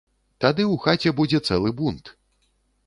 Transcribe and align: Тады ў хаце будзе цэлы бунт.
Тады 0.45 0.63
ў 0.63 0.75
хаце 0.85 1.13
будзе 1.21 1.43
цэлы 1.51 1.77
бунт. 1.83 2.15